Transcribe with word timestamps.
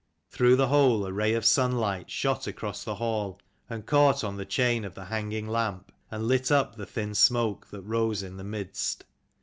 Through 0.31 0.55
the 0.55 0.69
hole 0.69 1.05
a 1.05 1.13
ray 1.13 1.35
of 1.35 1.45
sunlight 1.45 2.09
shot 2.09 2.47
across 2.47 2.83
the 2.83 2.95
hall, 2.95 3.39
and 3.69 3.85
caught 3.85 4.23
on 4.23 4.35
the 4.35 4.47
chain 4.47 4.83
of 4.83 4.95
the 4.95 5.05
hanging 5.05 5.47
lamp, 5.47 5.91
and 6.09 6.27
lit 6.27 6.49
up 6.51 6.75
the 6.75 6.87
thin 6.87 7.13
smoke 7.13 7.67
that 7.67 7.83
rose 7.83 8.23
in 8.23 8.37
the 8.37 8.43
midst. 8.43 9.05